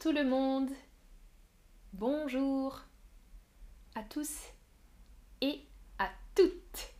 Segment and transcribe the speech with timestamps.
[0.00, 0.70] Tout le monde.
[1.92, 2.80] Bonjour
[3.94, 4.32] à tous
[5.40, 5.60] et
[5.98, 6.92] à toutes.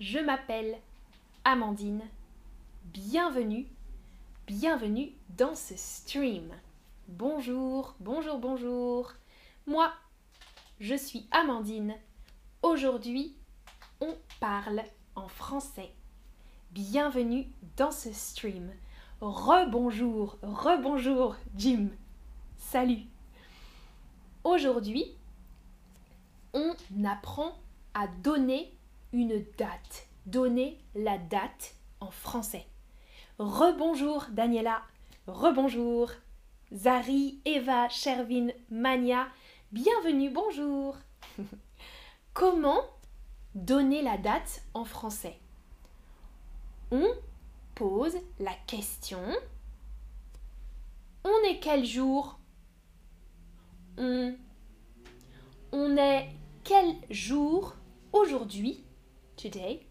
[0.00, 0.78] Je m'appelle
[1.44, 2.02] Amandine.
[2.84, 3.66] Bienvenue,
[4.46, 6.50] bienvenue dans ce stream.
[7.08, 9.12] Bonjour, bonjour, bonjour.
[9.66, 9.92] Moi,
[10.80, 11.94] je suis Amandine.
[12.62, 13.36] Aujourd'hui,
[14.00, 14.82] on parle
[15.14, 15.90] en français.
[16.70, 17.46] Bienvenue
[17.76, 18.72] dans ce stream.
[19.20, 21.88] Rebonjour, rebonjour Jim.
[22.56, 23.02] Salut.
[24.44, 25.16] Aujourd'hui,
[26.54, 26.72] on
[27.04, 27.52] apprend
[27.94, 28.72] à donner
[29.12, 30.06] une date.
[30.26, 32.64] Donner la date en français.
[33.40, 34.82] Rebonjour Daniela.
[35.26, 36.12] Rebonjour.
[36.72, 39.26] Zari, Eva, Shervin, Mania.
[39.72, 40.96] Bienvenue, bonjour.
[42.34, 42.84] Comment
[43.56, 45.40] donner la date en français?
[46.92, 47.08] On
[47.78, 49.22] pose la question.
[51.22, 52.40] On est quel jour?
[53.96, 54.36] On,
[55.96, 56.28] est
[56.64, 57.76] quel jour
[58.12, 58.84] aujourd'hui?
[59.36, 59.86] Today.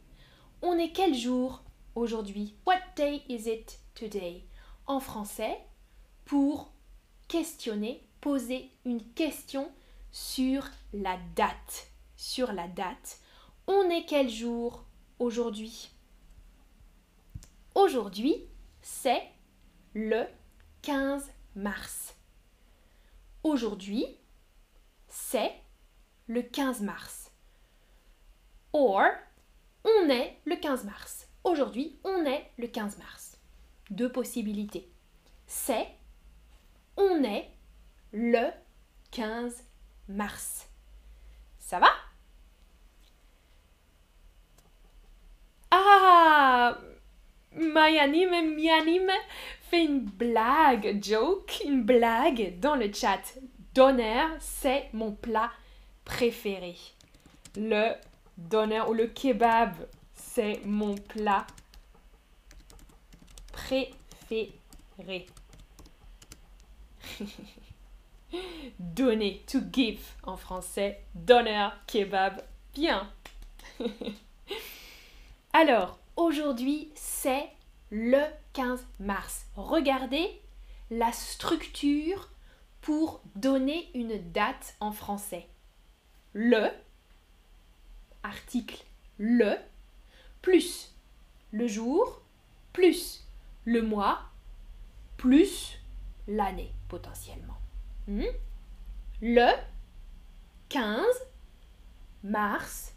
[0.62, 1.64] On est quel jour
[1.96, 2.58] aujourd'hui?
[2.66, 4.44] What day is it today?
[4.86, 5.58] En français,
[6.26, 6.74] pour
[7.30, 9.72] questionner, poser une question
[10.12, 11.88] sur la date.
[12.18, 13.22] Sur la date.
[13.66, 14.84] On est quel jour
[15.20, 15.97] aujourd'hui?
[17.78, 18.44] Aujourd'hui,
[18.82, 19.22] c'est
[19.94, 20.26] le
[20.82, 22.16] 15 mars.
[23.44, 24.18] Aujourd'hui,
[25.08, 25.52] c'est
[26.26, 27.32] le 15 mars.
[28.74, 29.04] Or,
[29.84, 31.28] on est le 15 mars.
[31.44, 33.40] Aujourd'hui, on est le 15 mars.
[33.92, 34.92] Deux possibilités.
[35.46, 35.88] C'est,
[36.96, 37.48] on est
[38.12, 38.50] le
[39.12, 39.54] 15
[40.08, 40.68] mars.
[41.60, 41.90] Ça va?
[45.70, 46.76] Ah
[47.58, 49.12] Mayanime Mianime
[49.70, 53.22] fait une blague, joke, une blague dans le chat.
[53.74, 55.52] Donner, c'est mon plat
[56.06, 56.76] préféré.
[57.56, 57.94] Le
[58.38, 59.74] donner ou le kebab,
[60.14, 61.46] c'est mon plat
[63.52, 65.26] préféré.
[68.80, 71.04] Donner, to give en français.
[71.16, 72.42] Donner, kebab,
[72.74, 73.12] bien.
[75.54, 77.50] Alors, aujourd'hui, c'est
[77.90, 78.22] le
[78.54, 79.46] 15 mars.
[79.56, 80.42] Regardez
[80.90, 82.30] la structure
[82.82, 85.48] pour donner une date en français.
[86.34, 86.70] Le,
[88.24, 88.84] article
[89.18, 89.56] le,
[90.42, 90.96] plus
[91.52, 92.22] le jour,
[92.74, 93.26] plus
[93.66, 94.22] le mois,
[95.18, 95.80] plus
[96.28, 97.58] l'année potentiellement.
[98.08, 98.24] Hmm?
[99.22, 99.52] Le
[100.70, 101.06] 15
[102.24, 102.94] mars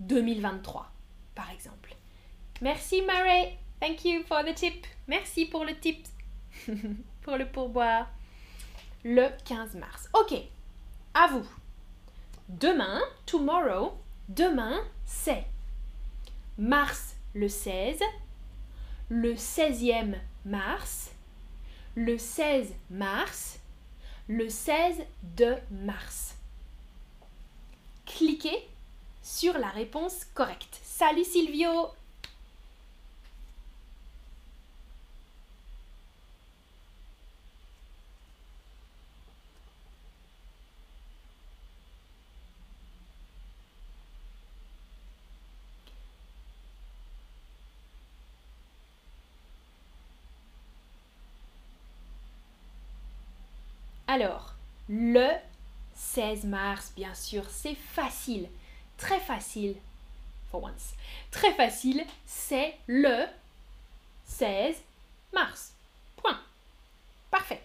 [0.00, 0.92] 2023,
[1.34, 1.96] par exemple.
[2.60, 3.56] Merci Mary.
[3.80, 4.86] Thank you for the tip.
[5.08, 6.06] Merci pour le tip.
[7.22, 8.08] pour le pourboire.
[9.02, 10.08] Le 15 mars.
[10.12, 10.34] Ok.
[11.14, 11.46] À vous.
[12.48, 13.96] Demain, tomorrow,
[14.28, 15.46] demain, c'est
[16.58, 18.00] mars le 16,
[19.08, 21.12] le 16e mars,
[21.94, 23.60] le 16 mars,
[24.28, 24.96] le 16
[25.36, 26.36] de mars.
[28.04, 28.68] Cliquez
[29.22, 30.80] sur la réponse correcte.
[30.82, 31.90] Salut Silvio
[54.12, 54.54] Alors,
[54.88, 55.28] le
[55.94, 58.48] 16 mars, bien sûr, c'est facile,
[58.96, 59.76] très facile,
[60.50, 60.94] for once.
[61.30, 63.26] Très facile, c'est le
[64.24, 64.74] 16
[65.32, 65.74] mars.
[66.16, 66.40] Point.
[67.30, 67.62] Parfait.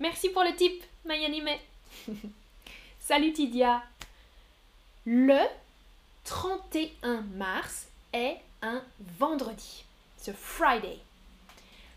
[0.00, 1.50] Merci pour le tip, Mayanime.
[2.98, 3.80] Salut Tidia.
[5.06, 5.38] Le
[6.24, 8.82] 31 mars est un
[9.20, 9.84] vendredi.
[10.16, 10.98] C'est Friday.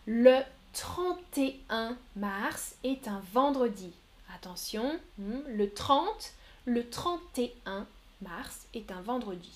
[0.05, 0.43] Le
[0.77, 3.91] 31 mars est un vendredi.
[4.35, 6.33] Attention, hmm, le 30,
[6.65, 7.87] le 31
[8.21, 9.51] mars est un vendredi.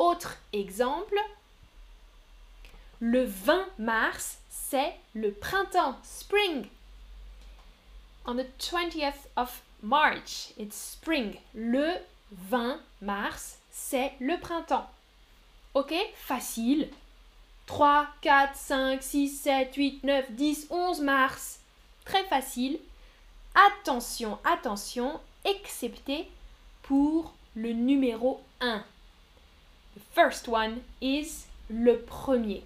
[0.00, 1.16] Autre exemple,
[2.98, 6.66] le 20 mars, c'est le printemps, spring.
[8.26, 11.38] On the 20th of March, it's spring.
[11.54, 11.92] Le
[12.32, 14.90] 20 mars, c'est le printemps.
[15.74, 16.90] Ok Facile.
[17.72, 21.60] 3, 4, 5, 6, 7, 8, 9, 10, 11 mars.
[22.04, 22.78] Très facile.
[23.54, 26.28] Attention, attention, excepté
[26.82, 28.84] pour le numéro 1.
[29.96, 32.62] The first one is le premier.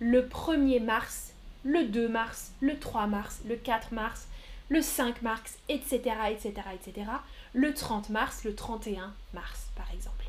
[0.00, 4.26] Le 1er mars, le 2 mars, le 3 mars, le 4 mars,
[4.70, 5.98] le 5 mars, etc.,
[6.30, 7.10] etc., etc.,
[7.52, 10.24] le 30 mars, le 31 mars, par exemple.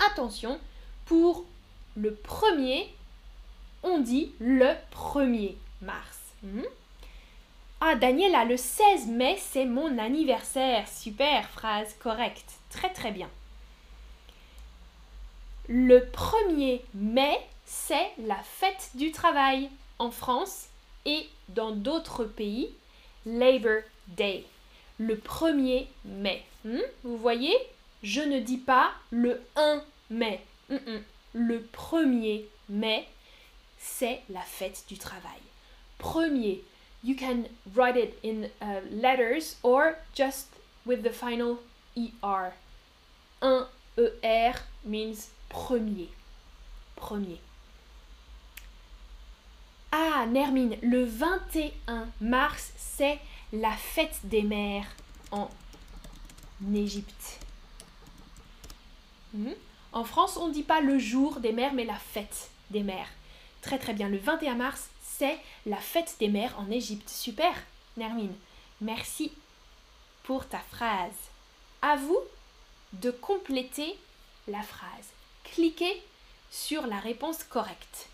[0.00, 0.58] Attention,
[1.04, 1.44] pour
[1.96, 2.88] le premier,
[3.82, 6.18] on dit le 1er mars.
[6.42, 6.62] Hmm?
[7.80, 10.86] Ah, Daniela, le 16 mai, c'est mon anniversaire.
[10.88, 12.52] Super, phrase correcte.
[12.70, 13.28] Très très bien.
[15.68, 19.68] Le 1er mai, c'est la fête du travail
[19.98, 20.66] en France
[21.06, 22.70] et dans d'autres pays,
[23.24, 24.44] Labor Day.
[24.98, 26.44] Le 1er mai.
[26.64, 26.78] Hmm?
[27.04, 27.56] Vous voyez,
[28.02, 30.40] je ne dis pas le 1 mai.
[31.38, 33.06] Le 1er mai,
[33.78, 35.42] c'est la fête du travail.
[35.98, 36.64] Premier,
[37.04, 37.44] you can
[37.74, 40.48] write it in uh, letters or just
[40.86, 41.58] with the final
[41.94, 42.54] ER.
[43.42, 43.66] Un
[43.98, 46.08] ER means premier.
[46.96, 47.38] Premier.
[49.92, 53.18] Ah, Nermine, le 21 mars, c'est
[53.52, 54.88] la fête des mères
[55.32, 55.50] en
[56.74, 57.40] Égypte.
[59.34, 59.52] Hmm?
[59.96, 63.08] En France, on ne dit pas le jour des mères, mais la fête des mères.
[63.62, 64.10] Très très bien.
[64.10, 67.08] Le 21 mars, c'est la fête des mères en Égypte.
[67.08, 67.54] Super,
[67.96, 68.34] Nermine.
[68.82, 69.32] Merci
[70.24, 71.16] pour ta phrase.
[71.80, 72.18] À vous
[72.92, 73.96] de compléter
[74.48, 75.08] la phrase.
[75.44, 76.02] Cliquez
[76.50, 78.10] sur la réponse correcte.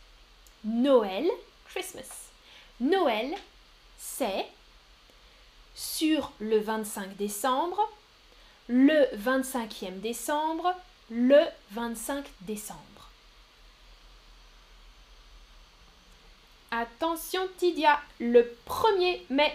[0.64, 1.28] Noël,
[1.67, 2.28] Christmas.
[2.78, 3.35] Noël,
[3.99, 4.46] c'est
[5.75, 7.90] sur le 25 décembre,
[8.69, 10.76] le 25e décembre,
[11.12, 11.41] le
[11.73, 12.81] 25 décembre.
[16.70, 19.53] Attention Tidia, le 1er mai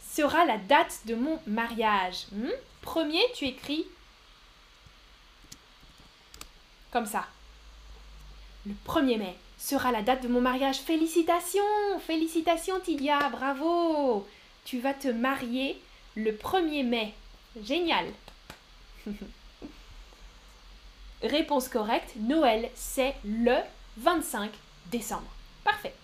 [0.00, 2.26] sera la date de mon mariage.
[2.30, 2.50] Hmm?
[2.82, 3.84] Premier, tu écris
[6.92, 7.26] comme ça.
[8.64, 10.76] Le 1er mai sera la date de mon mariage.
[10.76, 14.28] Félicitations, félicitations Tidia, bravo.
[14.64, 15.82] Tu vas te marier
[16.14, 17.12] le 1er mai.
[17.60, 18.06] Génial.
[21.22, 23.58] Réponse correcte, Noël, c'est le
[23.98, 24.50] 25
[24.90, 25.30] décembre.
[25.64, 25.94] Parfait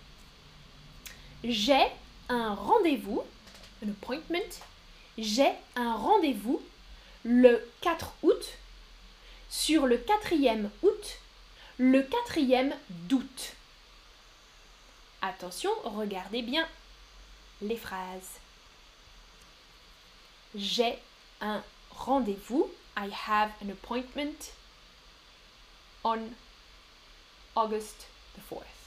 [1.43, 1.85] j'ai
[2.27, 3.23] un rendez-vous,
[3.85, 4.61] un appointment,
[5.17, 6.61] j'ai un rendez-vous
[7.23, 8.45] le 4 août
[9.49, 11.19] sur le 4e août,
[11.77, 13.53] le 4e d'août.
[15.21, 16.67] Attention, regardez bien
[17.61, 18.39] les phrases.
[20.55, 20.97] J'ai
[21.41, 22.69] un rendez-vous.
[22.97, 24.51] I have an appointment
[26.03, 26.19] on
[27.55, 28.79] August the 4th.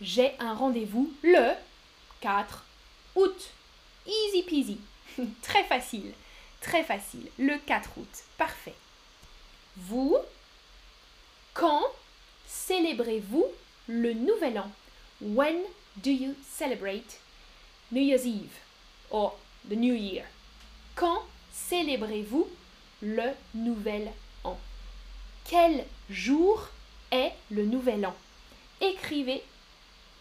[0.00, 1.52] j'ai un rendez-vous le
[2.20, 2.64] 4
[3.16, 3.50] août.
[4.06, 4.78] Easy peasy.
[5.42, 6.12] très facile.
[6.60, 7.28] Très facile.
[7.38, 8.08] Le 4 août.
[8.38, 8.74] Parfait.
[9.76, 10.16] Vous,
[11.54, 11.82] quand
[12.46, 13.46] célébrez-vous
[13.88, 14.70] le nouvel an?
[15.20, 15.60] When
[15.98, 17.20] do you celebrate
[17.92, 18.58] New Year's Eve
[19.10, 19.38] or
[19.68, 20.24] the New Year?
[20.94, 21.22] Quand
[21.52, 22.48] célébrez-vous
[23.02, 24.10] le nouvel
[24.44, 24.58] an?
[25.44, 26.68] Quel jour
[27.10, 28.14] est le nouvel an?
[28.80, 29.42] Écrivez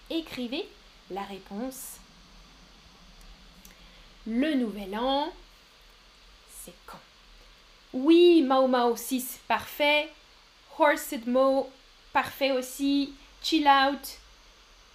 [0.09, 0.67] écrivez
[1.11, 1.97] la réponse.
[4.27, 5.31] Le nouvel an,
[6.63, 6.99] c'est quand?
[7.93, 10.09] Oui, Mao Mao 6, parfait.
[10.77, 11.69] Horsed Mo,
[12.13, 13.13] parfait aussi.
[13.41, 14.17] Chill Out,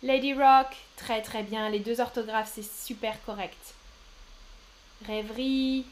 [0.02, 1.68] Lady Rock, très très bien.
[1.70, 3.74] Les deux orthographes, c'est super correct.
[5.06, 5.86] Rêverie,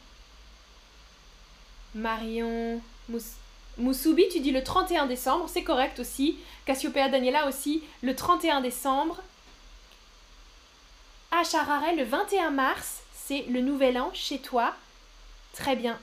[1.95, 3.37] Marion, Mousse.
[3.79, 6.39] Musubi, tu dis le 31 décembre, c'est correct aussi.
[6.67, 9.23] Cassiopeia Daniela aussi, le 31 décembre.
[11.31, 14.75] Acharare, le 21 mars, c'est le nouvel an chez toi.
[15.55, 15.99] Très bien.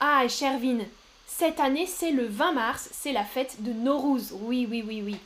[0.00, 0.80] Ah, Chervin,
[1.26, 4.32] cette année, c'est le 20 mars, c'est la fête de Norouz.
[4.32, 5.16] Oui, oui, oui, oui.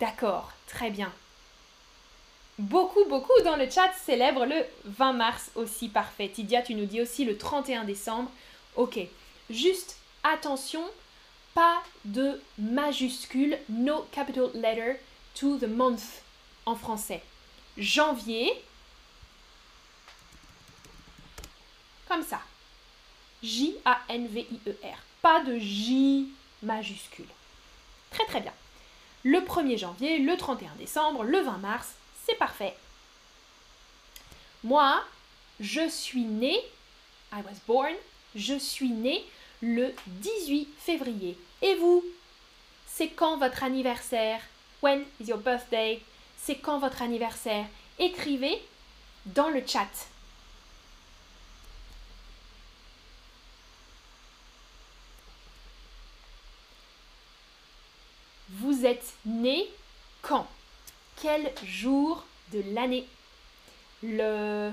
[0.00, 1.12] D'accord, très bien.
[2.58, 5.88] Beaucoup, beaucoup dans le chat célèbrent le 20 mars aussi.
[5.88, 6.30] Parfait.
[6.30, 8.30] Tidia, tu nous dis aussi le 31 décembre.
[8.76, 8.98] Ok.
[9.50, 10.82] Juste attention,
[11.54, 14.96] pas de majuscule, no capital letter
[15.34, 16.22] to the month
[16.64, 17.22] en français.
[17.76, 18.50] Janvier,
[22.08, 22.40] comme ça.
[23.42, 24.98] J-A-N-V-I-E-R.
[25.20, 26.28] Pas de J
[26.62, 27.26] majuscule.
[28.10, 28.52] Très très bien.
[29.24, 31.94] Le 1er janvier, le 31 décembre, le 20 mars,
[32.26, 32.76] c'est parfait.
[34.64, 35.02] Moi,
[35.60, 36.60] je suis née,
[37.32, 37.94] I was born,
[38.34, 39.24] je suis née
[39.62, 41.38] le 18 février.
[41.62, 42.04] Et vous
[42.86, 44.40] C'est quand votre anniversaire?
[44.82, 46.02] When is your birthday?
[46.36, 47.66] C'est quand votre anniversaire?
[47.98, 48.60] Écrivez
[49.26, 49.88] dans le chat.
[58.48, 59.66] Vous êtes né
[60.22, 60.46] quand?
[61.22, 63.06] Quel jour de l'année?
[64.02, 64.70] Le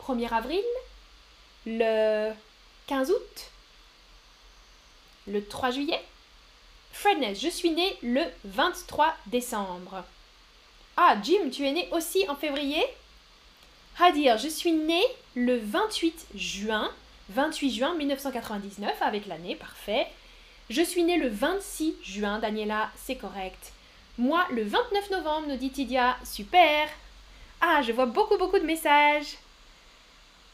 [0.00, 0.62] 1er avril?
[1.66, 2.32] Le
[2.86, 3.50] 15 août?
[5.26, 6.02] Le 3 juillet?
[6.92, 10.04] Fredness, je suis né le 23 décembre.
[10.96, 12.84] Ah, Jim, tu es né aussi en février?
[13.98, 15.02] Hadir, je suis né
[15.34, 16.92] le 28 juin,
[17.30, 20.06] 28 juin 1999 avec l'année, parfait.
[20.68, 23.73] Je suis né le 26 juin, Daniela, c'est correct.
[24.16, 26.88] Moi, le 29 novembre, nous dit Tidia, super.
[27.60, 29.38] Ah, je vois beaucoup, beaucoup de messages.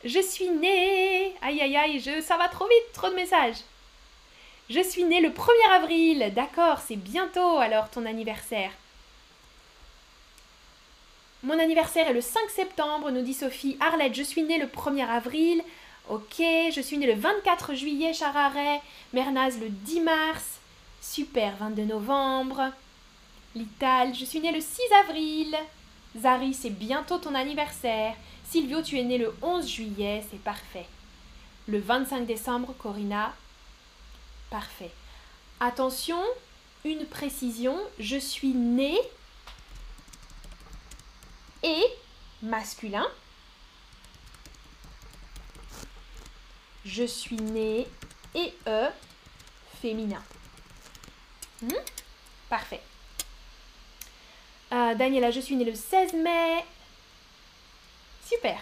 [0.04, 1.34] Je suis né.
[1.42, 2.22] Aïe, aïe, aïe, je...
[2.22, 3.58] ça va trop vite, trop de messages.
[4.70, 6.32] Je suis né le 1er avril.
[6.34, 8.70] D'accord, c'est bientôt alors ton anniversaire.
[11.42, 13.76] Mon anniversaire est le 5 septembre, nous dit Sophie.
[13.80, 15.62] Arlette, je suis née le 1er avril.
[16.08, 18.80] Ok, je suis née le 24 juillet, Chararet.
[19.12, 20.60] Mernaz, le 10 mars.
[21.00, 22.70] Super, 22 novembre.
[23.54, 25.56] Lital, je suis née le 6 avril.
[26.16, 28.14] Zari, c'est bientôt ton anniversaire.
[28.44, 30.86] Silvio, tu es né le 11 juillet, c'est parfait.
[31.66, 33.32] Le 25 décembre, Corinna,
[34.50, 34.90] Parfait.
[35.60, 36.20] Attention,
[36.84, 38.98] une précision, je suis né
[41.62, 41.84] et
[42.42, 43.06] masculin.
[46.84, 47.86] Je suis né
[48.34, 48.88] et e
[49.80, 50.22] féminin.
[51.62, 51.68] Hmm?
[52.48, 52.82] Parfait.
[54.72, 56.64] Euh, Daniela, je suis née le 16 mai.
[58.26, 58.58] Super.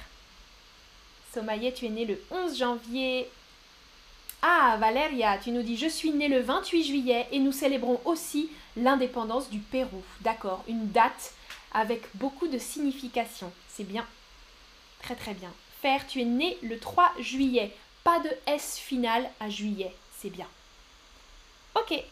[1.35, 3.29] Somaïe, tu es né le 11 janvier.
[4.41, 8.51] Ah, Valéria, tu nous dis Je suis née le 28 juillet et nous célébrons aussi
[8.77, 10.03] l'indépendance du Pérou.
[10.21, 11.35] D'accord, une date
[11.73, 13.53] avec beaucoup de signification.
[13.69, 14.07] C'est bien.
[15.03, 15.53] Très très bien.
[15.83, 17.75] Faire, tu es né le 3 juillet.
[18.05, 19.95] Pas de S final à juillet.
[20.17, 20.47] C'est bien.
[21.75, 22.03] Ok,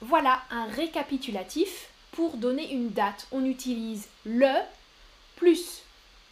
[0.00, 1.89] voilà un récapitulatif
[2.20, 3.26] pour donner une date.
[3.32, 4.52] On utilise le
[5.36, 5.84] plus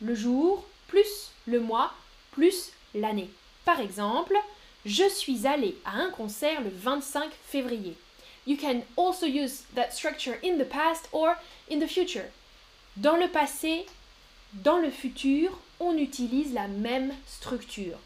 [0.03, 1.95] le jour plus le mois
[2.33, 3.31] plus l'année.
[3.65, 4.37] Par exemple,
[4.85, 7.97] je suis allé à un concert le 25 février.
[8.47, 11.37] You can also use that structure in the past or
[11.71, 12.27] in the future.
[12.99, 13.87] Dans le passé,
[14.53, 17.99] dans le futur, on utilise la même structure.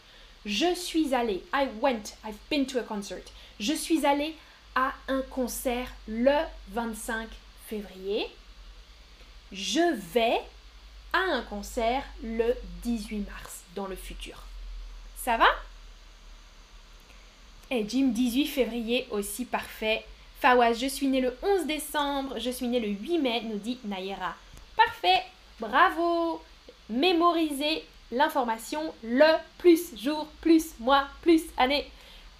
[0.46, 3.32] Je suis allé, I went, I've been to a concert.
[3.58, 4.36] Je suis allé
[4.76, 7.28] à un concert le 25
[7.72, 8.26] février.
[9.50, 10.40] Je vais
[11.14, 14.42] à un concert le 18 mars dans le futur.
[15.16, 15.46] Ça va?
[17.70, 20.04] Et Jim, 18 février aussi parfait.
[20.40, 23.78] Fawaz, je suis né le 11 décembre, je suis né le 8 mai, nous dit
[23.84, 24.34] Nayera.
[24.76, 25.22] Parfait,
[25.58, 26.42] bravo.
[26.90, 31.90] Mémorisez l'information, le plus jour, plus mois, plus année.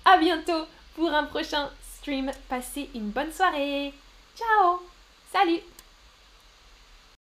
[0.04, 2.30] À bientôt pour un prochain stream.
[2.50, 3.94] Passez une bonne soirée.
[4.36, 4.91] Ciao.
[5.32, 5.71] Salut.